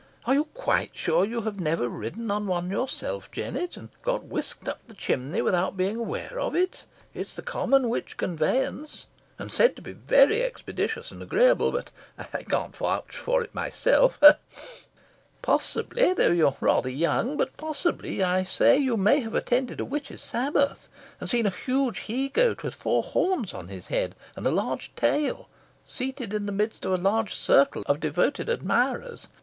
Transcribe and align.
Are 0.25 0.33
you 0.33 0.45
quite 0.55 0.97
sure 0.97 1.23
you 1.23 1.41
have 1.41 1.59
never 1.59 1.87
ridden 1.87 2.31
on 2.31 2.47
one 2.47 2.71
yourself, 2.71 3.29
Jennet, 3.29 3.77
and 3.77 3.89
got 4.01 4.23
whisked 4.23 4.67
up 4.67 4.79
the 4.87 4.95
chimney 4.95 5.43
without 5.43 5.77
being 5.77 5.95
aware 5.97 6.39
of 6.39 6.55
it? 6.55 6.85
It's 7.13 7.35
the 7.35 7.43
common 7.43 7.87
witch 7.87 8.17
conveyance, 8.17 9.05
and 9.37 9.53
said 9.53 9.75
to 9.75 9.81
be 9.83 9.91
very 9.93 10.41
expeditious 10.41 11.11
and 11.11 11.21
agreeable 11.21 11.71
but 11.71 11.91
I 12.17 12.41
can't 12.41 12.75
vouch 12.75 13.15
for 13.15 13.43
it 13.43 13.53
myself 13.53 14.17
ha! 14.23 14.37
ha! 14.55 14.61
Possibly 15.43 16.13
though 16.13 16.31
you 16.31 16.47
are 16.47 16.57
rather 16.59 16.89
young 16.89 17.37
but 17.37 17.55
possibly, 17.55 18.23
I 18.23 18.41
say, 18.41 18.77
you 18.79 18.97
may 18.97 19.19
have 19.19 19.35
attended 19.35 19.79
a 19.79 19.85
witch's 19.85 20.23
Sabbath, 20.23 20.89
and 21.19 21.29
seen 21.29 21.45
a 21.45 21.51
huge 21.51 21.99
He 21.99 22.27
Goat, 22.29 22.63
with 22.63 22.73
four 22.73 23.03
horns 23.03 23.53
on 23.53 23.67
his 23.67 23.89
head, 23.89 24.15
and 24.35 24.47
a 24.47 24.49
large 24.49 24.95
tail, 24.95 25.47
seated 25.85 26.33
in 26.33 26.47
the 26.47 26.51
midst 26.51 26.85
of 26.85 26.93
a 26.93 26.97
large 26.97 27.35
circle 27.35 27.83
of 27.85 27.99
devoted 27.99 28.49
admirers. 28.49 29.27